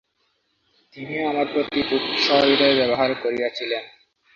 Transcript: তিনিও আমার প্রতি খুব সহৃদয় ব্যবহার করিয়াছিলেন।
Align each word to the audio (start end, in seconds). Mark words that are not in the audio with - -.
তিনিও 0.93 1.23
আমার 1.29 1.47
প্রতি 1.53 1.79
খুব 1.81 2.01
সহৃদয় 2.19 2.75
ব্যবহার 2.75 3.11
করিয়াছিলেন। 3.15 3.83